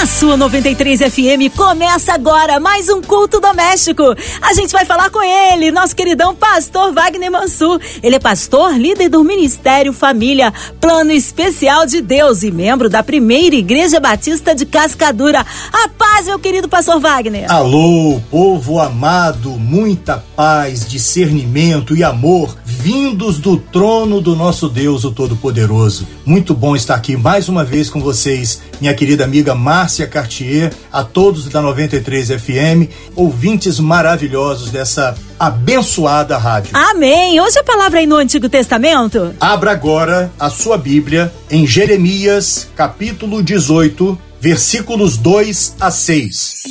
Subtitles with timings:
[0.00, 4.02] Na sua 93 FM começa agora mais um culto doméstico.
[4.40, 7.78] A gente vai falar com ele, nosso queridão pastor Wagner Mansur.
[8.02, 13.54] Ele é pastor, líder do Ministério Família, Plano Especial de Deus e membro da Primeira
[13.54, 15.44] Igreja Batista de Cascadura.
[15.70, 17.52] A paz, meu querido pastor Wagner.
[17.52, 25.10] Alô, povo amado, muita paz, discernimento e amor vindos do trono do nosso Deus, o
[25.10, 26.08] Todo-Poderoso.
[26.24, 31.02] Muito bom estar aqui mais uma vez com vocês, minha querida amiga Márcia Cartier, a
[31.02, 36.70] todos da 93 FM, ouvintes maravilhosos dessa abençoada rádio.
[36.74, 37.40] Amém.
[37.40, 39.34] Hoje a palavra aí no Antigo Testamento.
[39.40, 46.62] Abra agora a sua Bíblia em Jeremias, capítulo 18, versículos 2 a 6.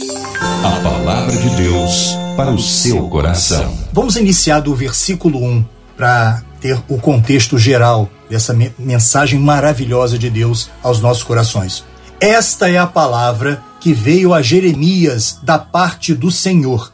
[0.64, 3.78] A palavra de Deus para o seu coração.
[3.92, 5.66] Vamos iniciar do versículo 1
[5.98, 11.84] para ter o contexto geral dessa mensagem maravilhosa de Deus aos nossos corações.
[12.22, 16.92] Esta é a palavra que veio a Jeremias da parte do Senhor.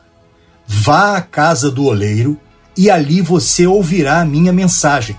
[0.67, 2.39] Vá à casa do oleiro
[2.77, 5.15] e ali você ouvirá a minha mensagem.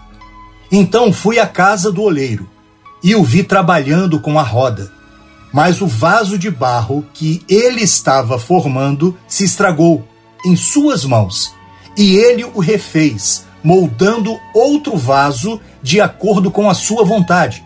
[0.70, 2.48] Então fui à casa do oleiro
[3.02, 4.92] e o vi trabalhando com a roda.
[5.52, 10.06] Mas o vaso de barro que ele estava formando se estragou
[10.44, 11.52] em suas mãos,
[11.96, 17.64] e ele o refez, moldando outro vaso de acordo com a sua vontade.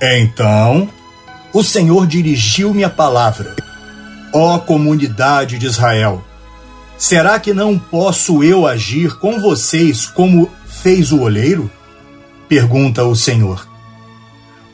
[0.00, 0.88] Então
[1.52, 3.56] o Senhor dirigiu-me a palavra:
[4.32, 6.24] Ó comunidade de Israel,
[6.98, 11.70] será que não posso eu agir com vocês como fez o oleiro?
[12.48, 13.66] Pergunta o Senhor.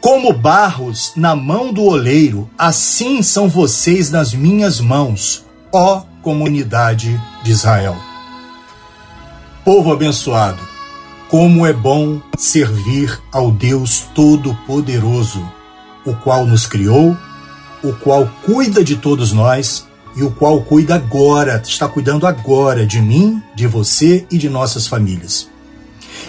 [0.00, 7.52] Como barros na mão do oleiro, assim são vocês nas minhas mãos, ó comunidade de
[7.52, 7.96] Israel.
[9.64, 10.58] Povo abençoado,
[11.28, 15.61] como é bom servir ao Deus Todo-Poderoso
[16.04, 17.16] o qual nos criou,
[17.82, 19.86] o qual cuida de todos nós
[20.16, 24.86] e o qual cuida agora, está cuidando agora de mim, de você e de nossas
[24.86, 25.48] famílias.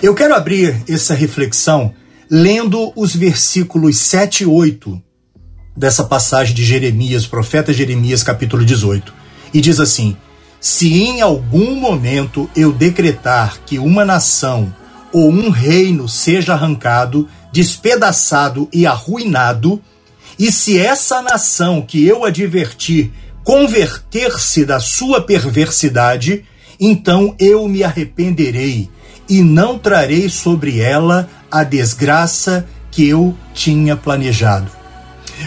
[0.02, 1.94] Eu quero abrir essa reflexão
[2.30, 5.02] lendo os versículos 7 e 8
[5.76, 9.14] dessa passagem de Jeremias, profeta Jeremias, capítulo 18.
[9.54, 10.16] E diz assim:
[10.60, 14.74] Se em algum momento eu decretar que uma nação
[15.12, 19.80] ou um reino seja arrancado, despedaçado e arruinado,
[20.40, 26.44] e se essa nação que eu adverti converter-se da sua perversidade,
[26.80, 28.90] então eu me arrependerei
[29.30, 34.72] e não trarei sobre ela a desgraça que eu tinha planejado.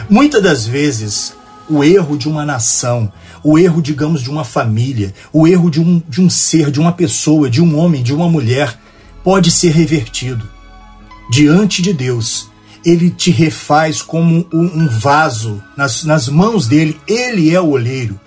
[0.08, 1.34] Muitas das vezes,
[1.68, 3.12] o erro de uma nação,
[3.42, 6.92] o erro, digamos, de uma família, o erro de um, de um ser, de uma
[6.92, 8.78] pessoa, de um homem, de uma mulher,
[9.24, 10.55] pode ser revertido
[11.30, 12.50] diante de Deus,
[12.84, 18.18] ele te refaz como um vaso nas, nas mãos dele, ele é o olheiro.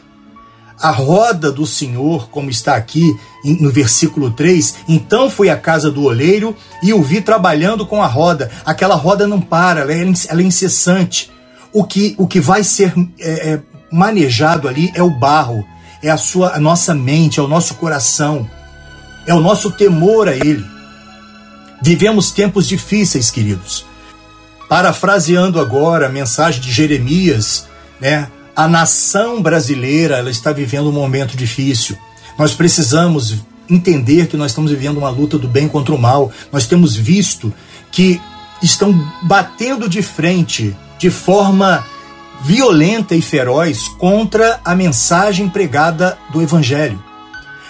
[0.82, 6.04] A roda do Senhor, como está aqui no versículo 3, então foi à casa do
[6.04, 8.50] oleiro e o vi trabalhando com a roda.
[8.66, 11.32] Aquela roda não para, ela é, ela é incessante.
[11.74, 13.62] O que, o que vai ser é, é,
[13.92, 15.66] manejado ali é o barro,
[16.02, 18.50] é a, sua, a nossa mente, é o nosso coração,
[19.28, 20.66] é o nosso temor a Ele.
[21.82, 23.86] Vivemos tempos difíceis, queridos.
[24.68, 27.68] Parafraseando agora a mensagem de Jeremias,
[28.00, 28.30] né?
[28.56, 31.98] A nação brasileira ela está vivendo um momento difícil.
[32.38, 33.38] Nós precisamos
[33.70, 36.32] entender que nós estamos vivendo uma luta do bem contra o mal.
[36.52, 37.54] Nós temos visto
[37.92, 38.20] que
[38.62, 41.86] estão batendo de frente de forma
[42.42, 47.02] violenta e feroz contra a mensagem pregada do Evangelho.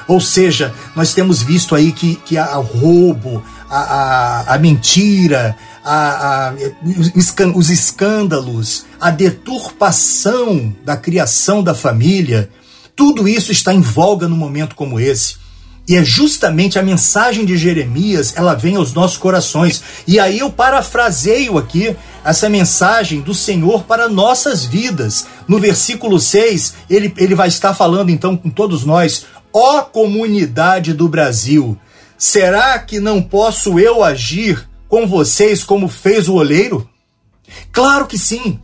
[0.07, 6.49] Ou seja, nós temos visto aí que, que há roubo, a, a, a mentira, a,
[6.49, 6.53] a,
[7.55, 12.49] os escândalos, a deturpação da criação da família,
[12.95, 15.37] tudo isso está em voga num momento como esse.
[15.89, 19.81] E é justamente a mensagem de Jeremias, ela vem aos nossos corações.
[20.05, 25.25] E aí eu parafraseio aqui essa mensagem do Senhor para nossas vidas.
[25.47, 31.09] No versículo 6, ele, ele vai estar falando então com todos nós: Ó comunidade do
[31.09, 31.75] Brasil,
[32.19, 36.87] Será que não posso eu agir com vocês como fez o oleiro?
[37.71, 38.59] Claro que sim.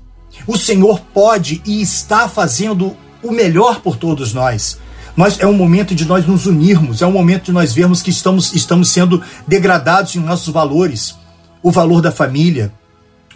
[0.46, 4.78] O Senhor pode e está fazendo o melhor por todos nós.
[5.16, 8.10] Nós, é um momento de nós nos unirmos, é um momento de nós vermos que
[8.10, 11.16] estamos, estamos sendo degradados em nossos valores.
[11.63, 12.74] O valor da família,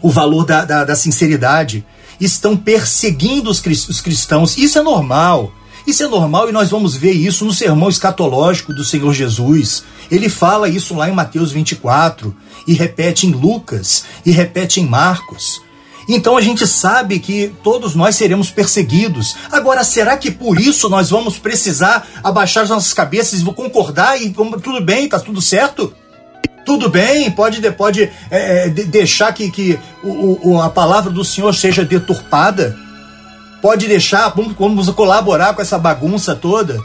[0.01, 1.85] o valor da, da, da sinceridade.
[2.19, 4.57] Estão perseguindo os, os cristãos.
[4.57, 5.53] Isso é normal.
[5.89, 9.83] Isso é normal e nós vamos ver isso no sermão escatológico do Senhor Jesus.
[10.11, 12.35] Ele fala isso lá em Mateus 24
[12.67, 15.59] e repete em Lucas e repete em Marcos.
[16.07, 19.35] Então a gente sabe que todos nós seremos perseguidos.
[19.51, 24.29] Agora, será que por isso nós vamos precisar abaixar as nossas cabeças e concordar e
[24.29, 25.91] tudo bem, tá tudo certo?
[26.67, 31.55] Tudo bem, pode, pode é, é deixar que, que o, o, a palavra do Senhor
[31.55, 32.77] seja deturpada.
[33.61, 36.81] Pode deixar, vamos, vamos colaborar com essa bagunça toda.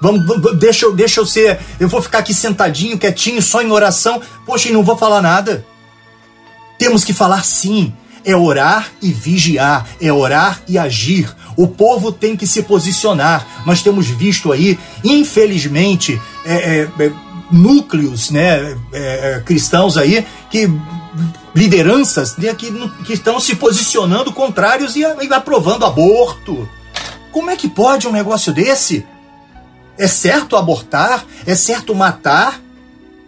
[0.00, 0.24] Vamos,
[0.58, 1.60] deixa, eu, deixa eu ser.
[1.78, 4.20] Eu vou ficar aqui sentadinho, quietinho, só em oração.
[4.46, 5.64] Poxa, e não vou falar nada.
[6.78, 7.92] Temos que falar sim
[8.24, 11.34] é orar e vigiar, é orar e agir.
[11.56, 13.46] O povo tem que se posicionar.
[13.66, 16.54] Nós temos visto aí, infelizmente, é,
[16.98, 17.12] é, é
[17.50, 20.70] núcleos né, é, é, cristãos aí que
[21.54, 22.70] lideranças né, que,
[23.04, 26.68] que estão se posicionando contrários e, e aprovando aborto.
[27.32, 29.06] Como é que pode um negócio desse?
[29.98, 31.24] É certo abortar?
[31.46, 32.60] É certo matar?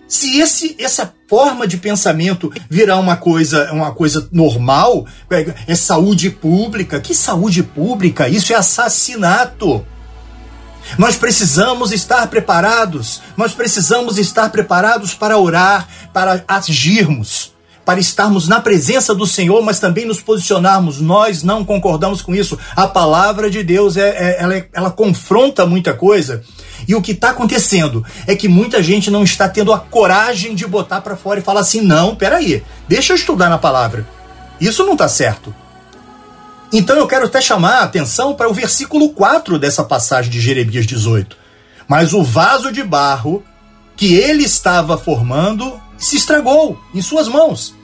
[0.09, 6.31] Se esse, essa forma de pensamento virar uma coisa, uma coisa normal, é, é saúde
[6.31, 8.29] pública, que saúde pública?
[8.29, 9.87] Isso é assassinato.
[10.99, 17.52] Nós precisamos estar preparados, nós precisamos estar preparados para orar, para agirmos
[17.85, 21.01] para estarmos na presença do Senhor, mas também nos posicionarmos.
[21.01, 22.59] Nós não concordamos com isso.
[22.77, 26.43] A palavra de Deus é, é ela, ela confronta muita coisa.
[26.87, 30.67] E o que está acontecendo é que muita gente não está tendo a coragem de
[30.67, 34.07] botar para fora e falar assim: não, peraí, deixa eu estudar na palavra.
[34.61, 35.55] Isso não está certo.
[36.73, 40.87] Então eu quero até chamar a atenção para o versículo 4 dessa passagem de Jeremias
[40.87, 41.37] 18.
[41.87, 43.45] Mas o vaso de barro
[43.97, 47.75] que ele estava formando se estragou em suas mãos.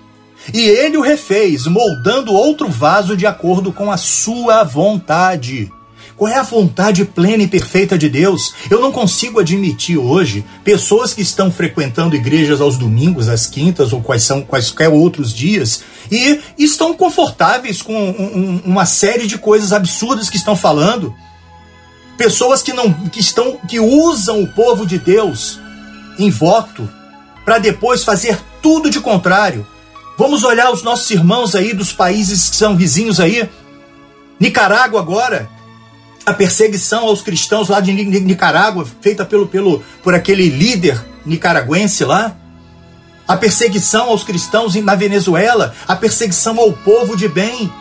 [0.52, 5.70] E ele o refez, moldando outro vaso de acordo com a sua vontade.
[6.16, 8.52] Qual é a vontade plena e perfeita de Deus?
[8.68, 14.02] Eu não consigo admitir hoje pessoas que estão frequentando igrejas aos domingos, às quintas ou
[14.02, 20.28] quais são quaisquer outros dias e estão confortáveis com um, uma série de coisas absurdas
[20.28, 21.14] que estão falando.
[22.16, 25.60] Pessoas que não que estão que usam o povo de Deus
[26.18, 26.97] em voto
[27.48, 29.66] para depois fazer tudo de contrário.
[30.18, 33.48] Vamos olhar os nossos irmãos aí dos países que são vizinhos aí.
[34.38, 35.48] Nicarágua agora,
[36.26, 42.36] a perseguição aos cristãos lá de Nicarágua, feita pelo, pelo, por aquele líder nicaragüense lá.
[43.26, 47.72] A perseguição aos cristãos na Venezuela, a perseguição ao povo de bem.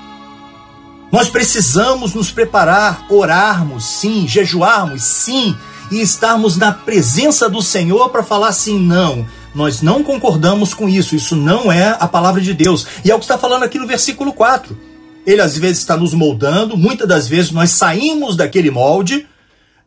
[1.12, 5.58] Nós precisamos nos preparar, orarmos, sim, jejuarmos, sim,
[5.92, 9.26] e estarmos na presença do Senhor para falar assim: não,
[9.58, 12.86] nós não concordamos com isso, isso não é a palavra de Deus.
[13.04, 14.78] E é o que está falando aqui no versículo 4.
[15.26, 19.28] Ele às vezes está nos moldando, muitas das vezes nós saímos daquele molde,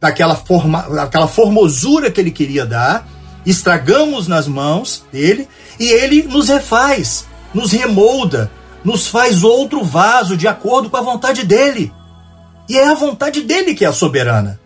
[0.00, 3.06] daquela, forma, daquela formosura que ele queria dar,
[3.46, 5.46] estragamos nas mãos dele
[5.78, 8.50] e ele nos refaz, nos remolda,
[8.84, 11.92] nos faz outro vaso de acordo com a vontade dele.
[12.68, 14.58] E é a vontade dele que é a soberana.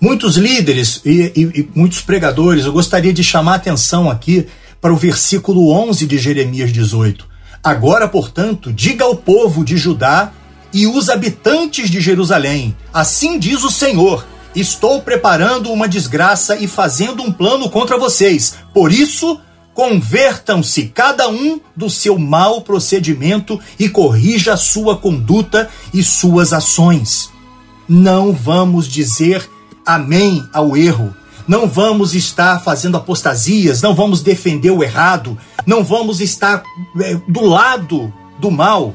[0.00, 4.46] Muitos líderes e, e, e, muitos pregadores, eu gostaria de chamar a atenção aqui
[4.80, 7.26] para o versículo 11 de Jeremias 18.
[7.64, 10.32] Agora, portanto, diga ao povo de Judá
[10.72, 14.24] e os habitantes de Jerusalém: Assim diz o Senhor:
[14.54, 18.54] Estou preparando uma desgraça e fazendo um plano contra vocês.
[18.72, 19.40] Por isso,
[19.74, 27.30] convertam-se cada um do seu mau procedimento e corrija a sua conduta e suas ações.
[27.88, 29.48] Não vamos dizer
[29.88, 31.16] amém ao erro.
[31.46, 36.62] Não vamos estar fazendo apostasias, não vamos defender o errado, não vamos estar
[37.00, 38.94] é, do lado do mal.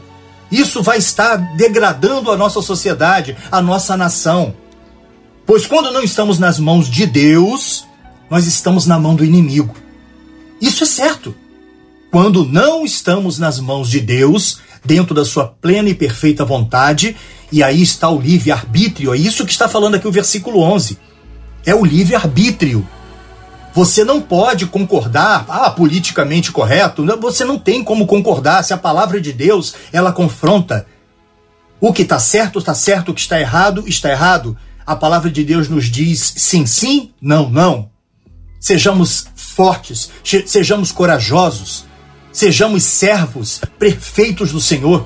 [0.52, 4.54] Isso vai estar degradando a nossa sociedade, a nossa nação.
[5.48, 7.88] Pois quando não estamos nas mãos de Deus,
[8.30, 9.76] nós estamos na mão do inimigo.
[10.62, 11.36] Isso é certo.
[12.12, 17.16] Quando não estamos nas mãos de Deus, dentro da sua plena e perfeita vontade,
[17.54, 20.98] e aí está o livre-arbítrio, é isso que está falando aqui o versículo 11.
[21.64, 22.84] É o livre-arbítrio.
[23.76, 29.22] Você não pode concordar, ah, politicamente correto, você não tem como concordar se a palavra
[29.22, 30.88] de Deus, ela confronta.
[31.80, 34.58] O que está certo, está certo, o que está errado, está errado.
[34.84, 37.92] A palavra de Deus nos diz sim, sim, não, não.
[38.60, 40.10] Sejamos fortes,
[40.48, 41.86] sejamos corajosos,
[42.32, 45.06] sejamos servos perfeitos do Senhor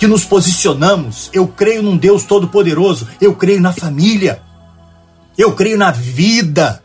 [0.00, 1.28] que nos posicionamos.
[1.30, 4.40] Eu creio num Deus todo-poderoso, eu creio na família,
[5.36, 6.82] eu creio na vida.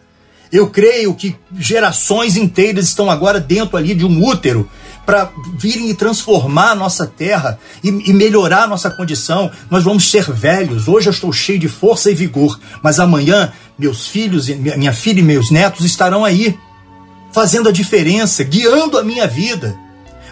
[0.52, 4.70] Eu creio que gerações inteiras estão agora dentro ali de um útero,
[5.06, 9.52] para virem e transformar a nossa terra e, e, melhorar a nossa condição.
[9.70, 10.88] Nós vamos ser velhos.
[10.88, 15.24] Hoje eu estou cheio de força e vigor, mas amanhã meus filhos, minha filha e
[15.24, 16.58] meus netos estarão aí,
[17.34, 19.85] fazendo a diferença, guiando a minha vida.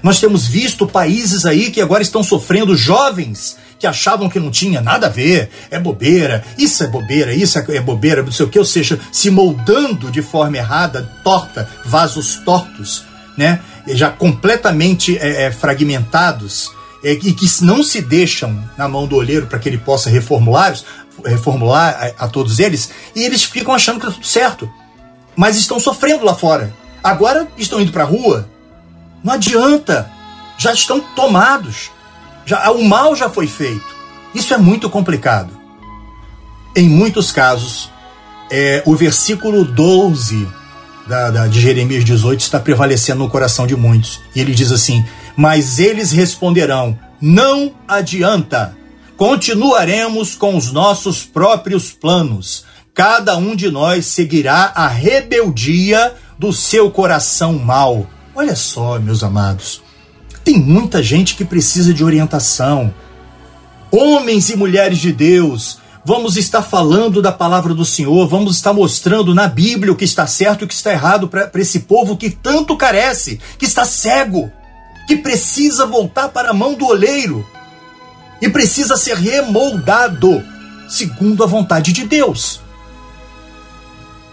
[0.03, 4.81] Nós temos visto países aí que agora estão sofrendo jovens que achavam que não tinha
[4.81, 8.59] nada a ver, é bobeira, isso é bobeira, isso é bobeira, não sei o que,
[8.59, 13.03] ou seja, se moldando de forma errada, torta, vasos tortos,
[13.37, 13.59] né?
[13.87, 16.71] Já completamente é, é, fragmentados
[17.03, 20.77] é, e que não se deixam na mão do olheiro para que ele possa reformular,
[21.25, 24.71] reformular a, a todos eles, e eles ficam achando que está tudo certo,
[25.35, 26.73] mas estão sofrendo lá fora.
[27.03, 28.47] Agora estão indo para a rua,
[29.23, 30.11] não adianta,
[30.57, 31.91] já estão tomados.
[32.45, 33.95] Já, o mal já foi feito.
[34.35, 35.57] Isso é muito complicado.
[36.75, 37.89] Em muitos casos,
[38.51, 40.47] é, o versículo 12
[41.07, 44.19] da, da, de Jeremias 18 está prevalecendo no coração de muitos.
[44.35, 45.05] E ele diz assim:
[45.37, 48.75] Mas eles responderão: Não adianta.
[49.15, 52.65] Continuaremos com os nossos próprios planos.
[52.93, 58.07] Cada um de nós seguirá a rebeldia do seu coração mau.
[58.35, 59.81] Olha só, meus amados.
[60.43, 62.93] Tem muita gente que precisa de orientação.
[63.91, 69.35] Homens e mulheres de Deus, vamos estar falando da palavra do Senhor, vamos estar mostrando
[69.35, 72.31] na Bíblia o que está certo e o que está errado para esse povo que
[72.31, 74.51] tanto carece, que está cego,
[75.07, 77.45] que precisa voltar para a mão do oleiro
[78.41, 80.43] e precisa ser remoldado
[80.89, 82.59] segundo a vontade de Deus.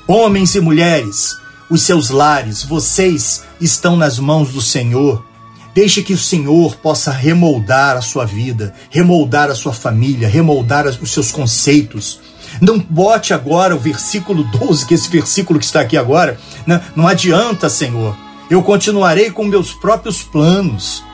[0.09, 1.40] Homens e mulheres,
[1.71, 5.25] os seus lares, vocês estão nas mãos do Senhor.
[5.73, 11.13] Deixe que o Senhor possa remoldar a sua vida, remoldar a sua família, remoldar os
[11.13, 12.21] seus conceitos.
[12.61, 16.37] Não bote agora o versículo 12, que é esse versículo que está aqui agora.
[16.67, 16.83] Né?
[16.97, 18.17] não adianta, Senhor.
[18.51, 21.05] Eu continuarei com meus próprios planos.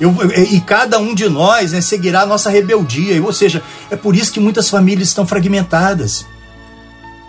[0.00, 0.14] Eu,
[0.50, 3.22] e cada um de nós né, seguirá a nossa rebeldia.
[3.22, 6.24] Ou seja, é por isso que muitas famílias estão fragmentadas.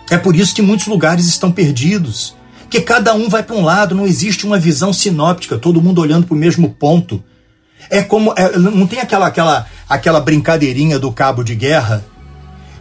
[0.08, 2.37] É por isso que muitos lugares estão perdidos
[2.70, 6.26] que cada um vai para um lado, não existe uma visão sinóptica, todo mundo olhando
[6.26, 7.22] para o mesmo ponto.
[7.90, 12.04] É como é, não tem aquela aquela aquela brincadeirinha do cabo de guerra.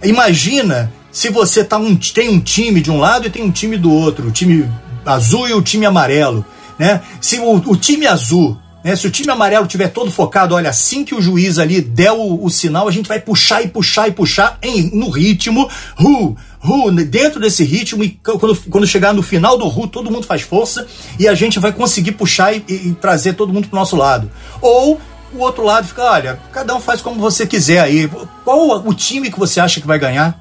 [0.03, 3.77] Imagina se você tá um, tem um time de um lado e tem um time
[3.77, 4.69] do outro, o time
[5.05, 6.45] azul e o time amarelo,
[6.77, 7.01] né?
[7.21, 8.95] Se o, o time azul né?
[8.95, 12.41] Se o time amarelo tiver todo focado, olha, assim que o juiz ali der o,
[12.41, 16.89] o sinal, a gente vai puxar e puxar e puxar em, no ritmo, ru, ru,
[17.03, 20.87] dentro desse ritmo, e quando, quando chegar no final do ru, todo mundo faz força
[21.19, 24.31] e a gente vai conseguir puxar e, e, trazer todo mundo pro nosso lado.
[24.61, 25.01] Ou
[25.33, 28.09] o outro lado fica, olha, cada um faz como você quiser aí.
[28.45, 30.39] Qual o time que você acha que vai ganhar?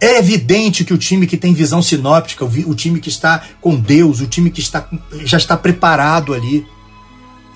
[0.00, 4.20] É evidente que o time que tem visão sinóptica, o, time que está com Deus,
[4.20, 4.88] o time que está,
[5.24, 6.64] já está preparado ali,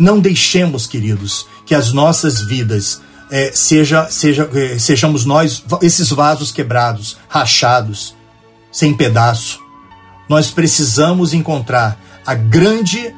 [0.02, 6.50] não deixemos, queridos, que as nossas vidas é, seja, seja, é, sejamos nós esses vasos
[6.50, 8.14] quebrados, rachados,
[8.70, 9.60] sem pedaço.
[10.28, 13.14] Nós precisamos encontrar a grande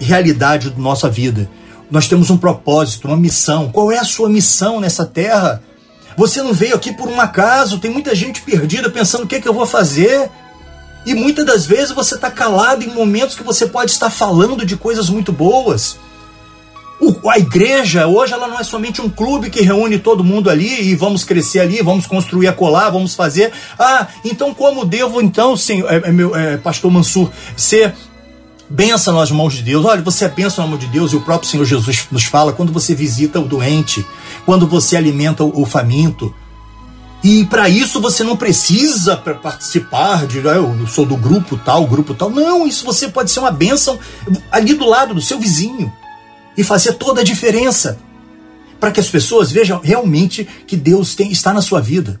[0.00, 1.48] realidade da nossa vida.
[1.88, 3.70] Nós temos um propósito, uma missão.
[3.70, 5.62] Qual é a sua missão nessa terra?
[6.16, 9.40] Você não veio aqui por um acaso, tem muita gente perdida pensando o que, é
[9.40, 10.28] que eu vou fazer.
[11.06, 14.76] E muitas das vezes você está calado em momentos que você pode estar falando de
[14.76, 15.96] coisas muito boas.
[17.28, 20.94] A igreja hoje ela não é somente um clube que reúne todo mundo ali e
[20.94, 23.52] vamos crescer ali, vamos construir a colar, vamos fazer.
[23.78, 27.94] Ah, então como devo então, senhor, é, é, meu, é, pastor Mansur, ser
[28.70, 29.84] benção nas mãos de Deus.
[29.84, 32.52] Olha, você é benção na mão de Deus e o próprio Senhor Jesus nos fala
[32.52, 34.06] quando você visita o doente,
[34.46, 36.34] quando você alimenta o, faminto.
[37.22, 42.14] E para isso você não precisa participar de, ah, eu sou do grupo tal, grupo
[42.14, 42.30] tal.
[42.30, 43.98] Não, isso você pode ser uma bênção
[44.52, 45.92] ali do lado do seu vizinho
[46.56, 47.98] e fazer toda a diferença
[48.78, 52.20] para que as pessoas vejam realmente que Deus tem, está na sua vida.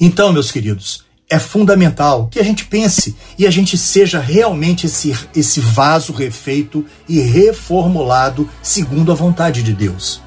[0.00, 5.16] Então, meus queridos, é fundamental que a gente pense e a gente seja realmente esse,
[5.34, 10.20] esse vaso refeito e reformulado segundo a vontade de Deus.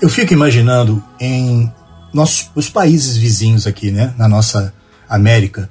[0.00, 1.72] Eu fico imaginando em
[2.14, 4.72] nossos, os países vizinhos aqui, né, na nossa
[5.08, 5.68] América,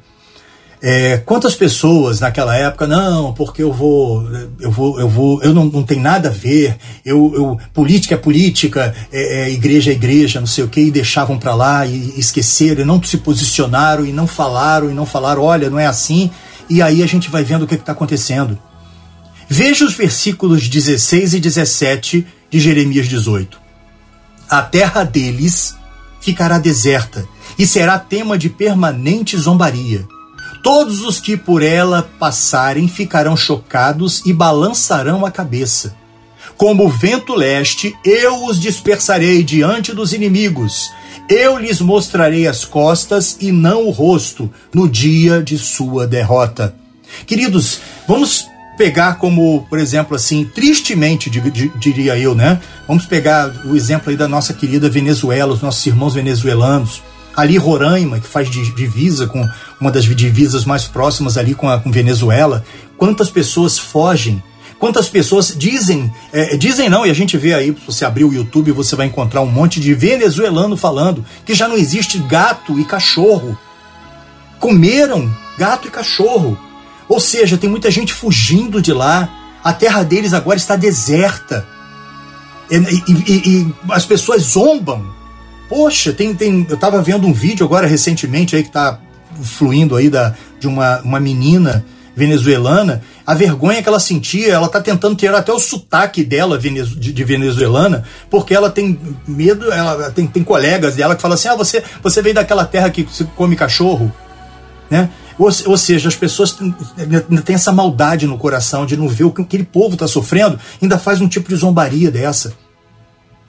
[0.82, 4.28] é, quantas pessoas naquela época, não, porque eu vou,
[4.60, 8.18] eu vou, eu vou, eu não, não tem nada a ver, eu, eu política é
[8.18, 12.20] política, é, é, igreja é igreja, não sei o que, e deixavam para lá e
[12.20, 16.30] esqueceram, e não se posicionaram, e não falaram, e não falaram, olha, não é assim,
[16.70, 18.58] e aí a gente vai vendo o que está acontecendo.
[19.50, 23.60] Veja os versículos 16 e 17 de Jeremias 18.
[24.48, 25.76] A terra deles
[26.22, 30.06] ficará deserta e será tema de permanente zombaria
[30.68, 35.96] Todos os que por ela passarem ficarão chocados e balançarão a cabeça.
[36.58, 40.92] Como o vento leste, eu os dispersarei diante dos inimigos.
[41.30, 46.76] Eu lhes mostrarei as costas e não o rosto no dia de sua derrota.
[47.26, 48.46] Queridos, vamos
[48.78, 51.30] pegar como, por exemplo, assim, tristemente,
[51.78, 52.60] diria eu, né?
[52.86, 57.02] Vamos pegar o exemplo aí da nossa querida Venezuela, os nossos irmãos venezuelanos.
[57.38, 59.48] Ali Roraima, que faz divisa com
[59.80, 62.66] uma das divisas mais próximas ali com a com Venezuela.
[62.98, 64.42] Quantas pessoas fogem
[64.80, 68.34] Quantas pessoas dizem, é, dizem não, e a gente vê aí, se você abrir o
[68.34, 72.86] YouTube, você vai encontrar um monte de venezuelano falando que já não existe gato e
[72.86, 73.58] cachorro.
[74.60, 76.58] Comeram gato e cachorro.
[77.10, 79.58] Ou seja, tem muita gente fugindo de lá.
[79.64, 81.68] A terra deles agora está deserta.
[82.70, 85.17] E, e, e, e as pessoas zombam.
[85.70, 89.00] Poxa, tem, tem, eu estava vendo um vídeo agora recentemente aí que está
[89.42, 94.82] fluindo aí da, de uma, uma menina venezuelana, a vergonha que ela sentia, ela está
[94.82, 100.44] tentando tirar até o sotaque dela de venezuelana, porque ela tem medo, ela tem, tem
[100.44, 104.12] colegas dela que falam assim: ah, você, você veio daquela terra que se come cachorro,
[104.90, 105.10] né?
[105.38, 106.74] Ou, ou seja, as pessoas têm,
[107.46, 110.98] têm essa maldade no coração de não ver o que aquele povo está sofrendo, ainda
[110.98, 112.54] faz um tipo de zombaria dessa.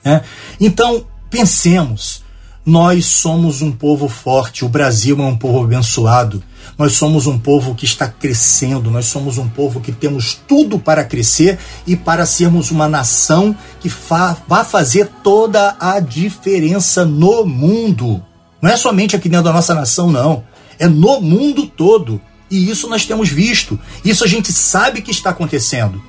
[0.05, 0.21] Né?
[0.61, 2.23] Então, pensemos.
[2.65, 6.43] Nós somos um povo forte, o Brasil é um povo abençoado.
[6.77, 11.03] Nós somos um povo que está crescendo, nós somos um povo que temos tudo para
[11.03, 18.23] crescer e para sermos uma nação que fa vai fazer toda a diferença no mundo.
[18.61, 20.45] Não é somente aqui dentro da nossa nação, não
[20.79, 22.21] é no mundo todo.
[22.51, 26.03] E isso nós temos visto, isso a gente sabe que está acontecendo.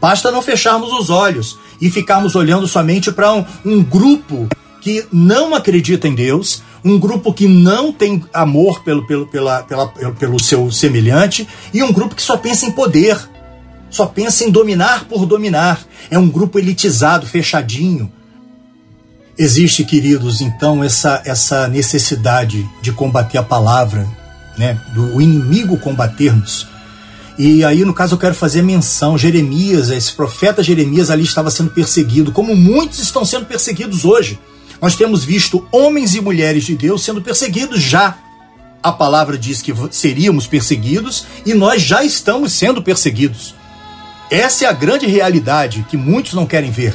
[0.00, 4.48] Basta não fecharmos os olhos e ficarmos olhando somente para um, um grupo
[4.80, 9.88] que não acredita em Deus, um grupo que não tem amor pelo, pelo, pela, pela,
[9.88, 13.18] pelo seu semelhante e um grupo que só pensa em poder,
[13.90, 15.80] só pensa em dominar por dominar.
[16.10, 18.10] É um grupo elitizado, fechadinho,
[19.40, 24.06] Existe, queridos, então essa essa necessidade de combater a palavra,
[24.58, 26.68] né, do inimigo combatermos.
[27.42, 31.70] E aí, no caso, eu quero fazer menção: Jeremias, esse profeta Jeremias ali estava sendo
[31.70, 34.38] perseguido, como muitos estão sendo perseguidos hoje.
[34.78, 38.18] Nós temos visto homens e mulheres de Deus sendo perseguidos já.
[38.82, 43.54] A palavra diz que seríamos perseguidos e nós já estamos sendo perseguidos.
[44.30, 46.94] Essa é a grande realidade que muitos não querem ver.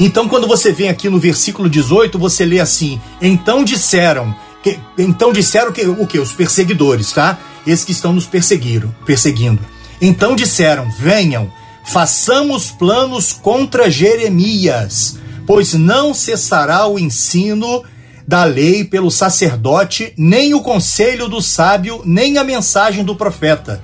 [0.00, 5.32] Então, quando você vem aqui no versículo 18, você lê assim: Então disseram, que, então
[5.32, 6.18] disseram que o que?
[6.18, 7.38] Os perseguidores, tá?
[7.66, 9.60] Esses que estão nos perseguiram, perseguindo.
[10.00, 11.52] Então disseram: Venham,
[11.84, 17.84] façamos planos contra Jeremias, pois não cessará o ensino
[18.26, 23.82] da lei pelo sacerdote, nem o conselho do sábio, nem a mensagem do profeta.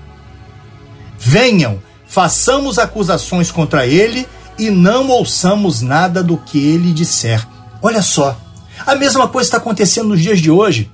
[1.19, 4.27] Venham, façamos acusações contra ele
[4.59, 7.47] e não ouçamos nada do que ele disser.
[7.83, 8.41] Olha só,
[8.87, 10.91] a mesma coisa está acontecendo nos dias de hoje.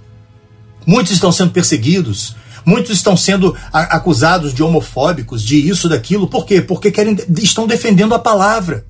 [0.87, 6.29] Muitos estão sendo perseguidos, muitos estão sendo acusados de homofóbicos, de isso, daquilo.
[6.29, 6.61] Por quê?
[6.61, 8.85] Porque querem, estão defendendo a palavra.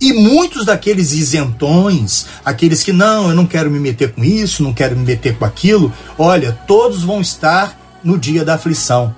[0.00, 4.74] E muitos daqueles isentões, aqueles que não, eu não quero me meter com isso, não
[4.74, 9.14] quero me meter com aquilo, olha, todos vão estar no dia da aflição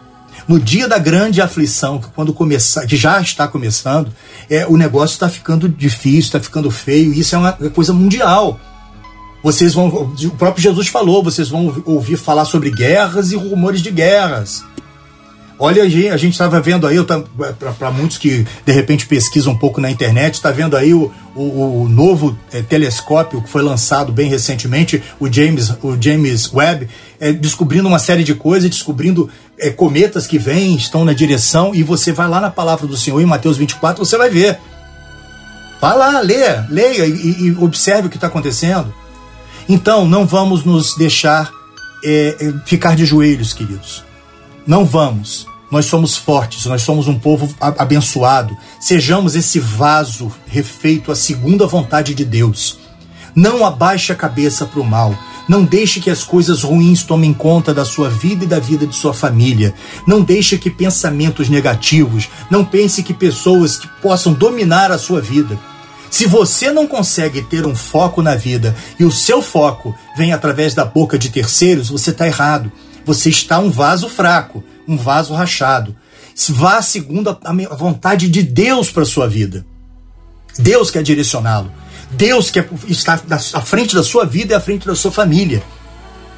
[0.48, 4.12] no dia da grande aflição, que quando começar, que já está começando,
[4.48, 8.60] é, o negócio está ficando difícil, está ficando feio, e isso é uma coisa mundial.
[9.46, 13.92] Vocês vão, o próprio Jesus falou, vocês vão ouvir falar sobre guerras e rumores de
[13.92, 14.64] guerras.
[15.56, 16.96] Olha, a gente estava vendo aí,
[17.78, 21.82] para muitos que de repente pesquisam um pouco na internet, está vendo aí o, o,
[21.82, 26.88] o novo é, telescópio que foi lançado bem recentemente, o James, o James Webb,
[27.20, 31.84] é, descobrindo uma série de coisas, descobrindo é, cometas que vêm, estão na direção, e
[31.84, 34.58] você vai lá na palavra do Senhor, em Mateus 24, você vai ver.
[35.80, 38.92] Vá lá, leia, leia e, e observe o que está acontecendo.
[39.68, 41.50] Então, não vamos nos deixar
[42.04, 44.04] é, é, ficar de joelhos, queridos.
[44.66, 45.46] Não vamos.
[45.70, 48.56] Nós somos fortes, nós somos um povo abençoado.
[48.80, 52.78] Sejamos esse vaso refeito à segunda vontade de Deus.
[53.34, 55.16] Não abaixe a cabeça para o mal.
[55.48, 58.94] Não deixe que as coisas ruins tomem conta da sua vida e da vida de
[58.94, 59.74] sua família.
[60.06, 65.58] Não deixe que pensamentos negativos, não pense que pessoas que possam dominar a sua vida.
[66.16, 70.72] Se você não consegue ter um foco na vida e o seu foco vem através
[70.74, 72.72] da boca de terceiros, você está errado
[73.06, 75.94] você está um vaso fraco, um vaso rachado.
[76.48, 79.64] Vá segundo a vontade de Deus para sua vida.
[80.58, 81.72] Deus quer direcioná-lo.
[82.10, 85.62] Deus quer estar à frente da sua vida e à frente da sua família,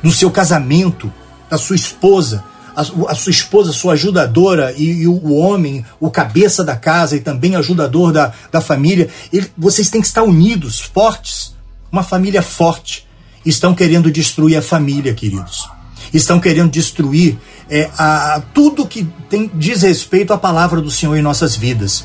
[0.03, 1.13] do seu casamento,
[1.49, 2.45] da sua esposa.
[2.79, 7.21] A, a sua esposa, sua ajudadora, e, e o, homem, o cabeça da casa e
[7.21, 11.57] também ajudador da, da família, ele, vocês têm que estar unidos, fortes.
[11.91, 13.07] Uma família forte.
[13.45, 15.69] Estão querendo destruir a família, queridos.
[16.15, 17.37] Estão querendo destruir
[17.69, 22.05] é, a, tudo que tem, diz respeito à palavra do Senhor em nossas vidas.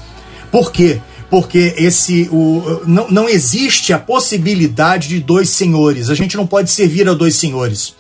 [0.52, 1.00] Por quê?
[1.30, 6.10] Porque esse o, não, não existe a possibilidade de dois senhores.
[6.10, 7.96] A gente não pode servir a dois senhores.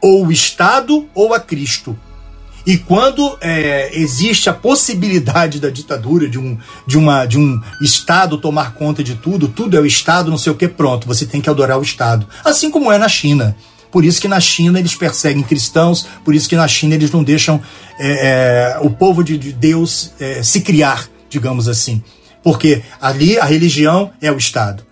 [0.00, 1.96] Ou o Estado ou a Cristo.
[2.68, 8.36] E quando é, existe a possibilidade da ditadura, de um, de, uma, de um Estado
[8.36, 11.40] tomar conta de tudo, tudo é o Estado, não sei o que, pronto, você tem
[11.40, 12.28] que adorar o Estado.
[12.44, 13.56] Assim como é na China.
[13.90, 17.24] Por isso que na China eles perseguem cristãos, por isso que na China eles não
[17.24, 17.58] deixam
[17.98, 22.04] é, é, o povo de, de Deus é, se criar, digamos assim.
[22.42, 24.84] Porque ali a religião é o Estado.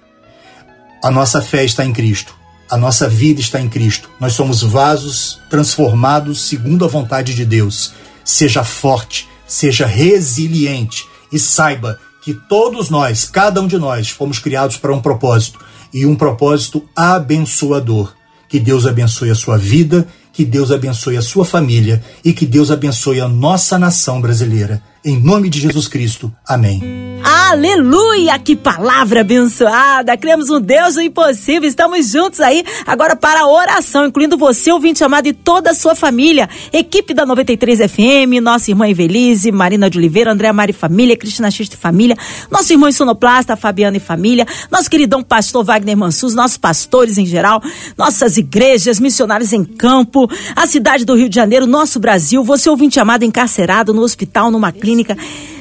[1.05, 2.36] A nossa fé está em Cristo.
[2.69, 4.11] A nossa vida está em Cristo.
[4.19, 7.93] Nós somos vasos transformados segundo a vontade de Deus.
[8.25, 14.77] Seja forte, seja resiliente e saiba que todos nós, cada um de nós, fomos criados
[14.77, 15.61] para um propósito
[15.95, 18.13] e um propósito abençoador.
[18.49, 22.73] Que Deus abençoe a sua vida, que Deus abençoe a sua família e que Deus
[22.73, 24.83] abençoe a nossa nação brasileira.
[25.07, 26.33] Em nome de Jesus Cristo.
[26.45, 26.83] Amém.
[27.23, 28.37] Aleluia!
[28.41, 30.17] Que palavra abençoada!
[30.17, 31.69] Cremos um Deus do impossível.
[31.69, 35.95] Estamos juntos aí agora para a oração, incluindo você, ouvinte amado, e toda a sua
[35.95, 36.49] família.
[36.73, 41.77] Equipe da 93 FM, nossa irmã Evelise, Marina de Oliveira, Andréa Mari Família, Cristina e
[41.77, 42.17] Família,
[42.51, 47.63] nosso irmão Sonoplasta, Fabiana e Família, nosso queridão pastor Wagner Mansuz, nossos pastores em geral,
[47.97, 52.99] nossas igrejas, missionários em campo, a cidade do Rio de Janeiro, nosso Brasil, você ouvinte
[52.99, 55.17] amado encarcerado no hospital, numa clínica clínica,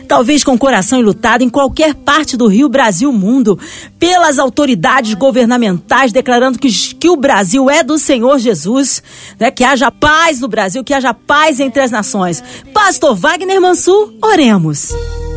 [0.08, 3.60] talvez com coração enlutado, em qualquer parte do Rio, Brasil, mundo,
[4.00, 9.04] pelas autoridades governamentais declarando que, que o Brasil é do Senhor Jesus,
[9.40, 9.52] né?
[9.52, 12.44] que haja paz no Brasil, que haja paz entre as nações.
[12.74, 14.94] Pastor Wagner Mansur, oremos.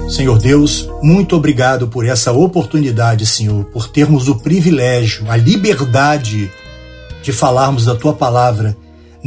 [0.08, 6.50] Senhor Deus, muito obrigado por essa oportunidade, Senhor, por termos o privilégio, a liberdade
[7.22, 8.74] de falarmos da tua palavra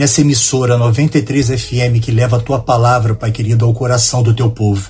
[0.02, 4.50] nessa emissora 93 FM que leva a tua palavra, Pai querido, ao coração do teu
[4.50, 4.90] povo.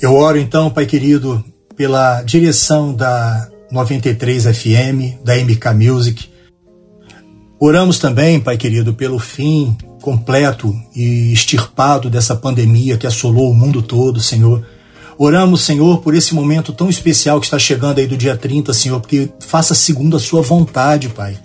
[0.00, 1.44] Eu oro então, Pai querido,
[1.76, 6.30] pela direção da 93 FM, da MK Music.
[7.60, 13.82] Oramos também, Pai querido, pelo fim completo e extirpado dessa pandemia que assolou o mundo
[13.82, 14.66] todo, Senhor.
[15.18, 18.98] Oramos, Senhor, por esse momento tão especial que está chegando aí do dia 30, Senhor,
[18.98, 21.36] porque faça segundo a sua vontade, Pai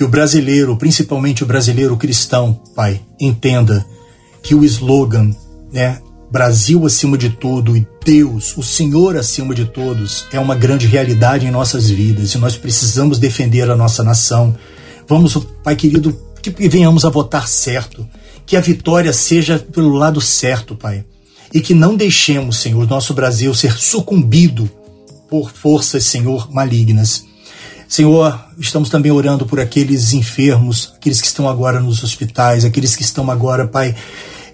[0.00, 3.84] que o brasileiro, principalmente o brasileiro cristão, Pai, entenda
[4.42, 5.30] que o slogan,
[5.70, 6.00] né,
[6.32, 11.44] Brasil acima de tudo e Deus, o Senhor acima de todos, é uma grande realidade
[11.44, 14.56] em nossas vidas e nós precisamos defender a nossa nação.
[15.06, 18.08] Vamos, Pai querido, que venhamos a votar certo,
[18.46, 21.04] que a vitória seja pelo lado certo, Pai,
[21.52, 24.66] e que não deixemos, Senhor, nosso Brasil ser sucumbido
[25.28, 27.28] por forças, Senhor, malignas.
[27.90, 33.02] Senhor, estamos também orando por aqueles enfermos, aqueles que estão agora nos hospitais, aqueles que
[33.02, 33.96] estão agora, Pai,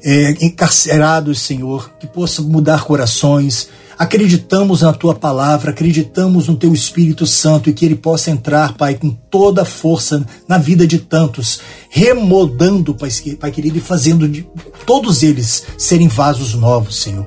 [0.02, 3.68] é, encarcerados, Senhor, que possa mudar corações.
[3.98, 8.94] Acreditamos na tua palavra, acreditamos no teu Espírito Santo e que ele possa entrar, Pai,
[8.94, 14.48] com toda a força na vida de tantos, remodando, Pai, pai querido, e fazendo de
[14.86, 17.26] todos eles serem vasos novos, Senhor.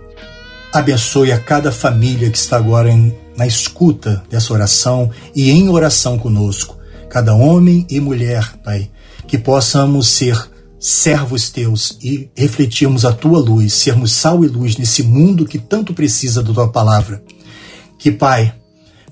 [0.74, 6.20] Abençoe a cada família que está agora em na escuta dessa oração e em oração
[6.20, 6.78] conosco,
[7.10, 8.92] cada homem e mulher, Pai,
[9.26, 10.38] que possamos ser
[10.78, 15.94] servos teus e refletirmos a tua luz, sermos sal e luz nesse mundo que tanto
[15.94, 17.24] precisa da tua palavra.
[17.98, 18.54] Que, Pai,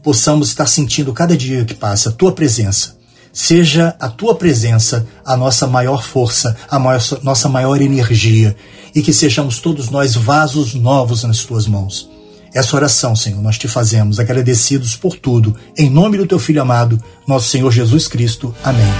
[0.04, 2.98] possamos estar sentindo cada dia que passa a tua presença.
[3.32, 8.58] Seja a tua presença a nossa maior força, a maior, nossa maior energia
[8.94, 12.16] e que sejamos todos nós vasos novos nas tuas mãos.
[12.58, 15.56] Essa oração, Senhor, nós te fazemos agradecidos por tudo.
[15.78, 18.52] Em nome do teu Filho amado, nosso Senhor Jesus Cristo.
[18.63, 18.91] Amém.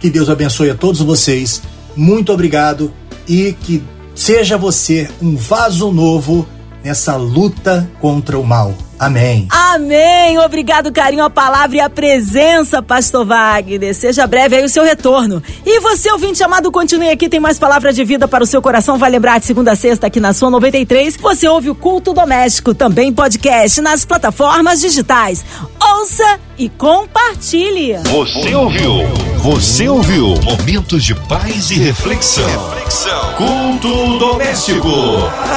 [0.00, 1.60] Que Deus abençoe a todos vocês.
[1.94, 2.90] Muito obrigado
[3.28, 3.82] e que
[4.14, 6.48] seja você um vaso novo
[6.82, 8.74] nessa luta contra o mal.
[8.98, 9.46] Amém.
[9.50, 10.38] Amém.
[10.38, 13.94] Obrigado, carinho, a palavra e a presença, Pastor Wagner.
[13.94, 15.42] Seja breve aí o seu retorno.
[15.64, 18.98] E você, ouvinte amado, continue aqui, tem mais palavra de vida para o seu coração.
[18.98, 21.16] Vai lembrar de segunda a sexta aqui na sua 93.
[21.16, 25.44] Você ouve o Culto Doméstico, também podcast nas plataformas digitais.
[25.80, 27.96] Ouça e compartilhe.
[28.04, 28.92] Você ouviu?
[29.38, 30.34] Você ouviu?
[30.42, 32.44] Momentos de paz e reflexão.
[32.70, 33.34] reflexão.
[33.34, 34.88] Culto doméstico.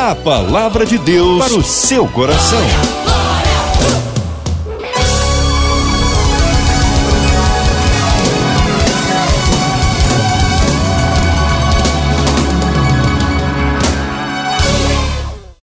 [0.09, 2.59] A palavra de Deus para o seu coração.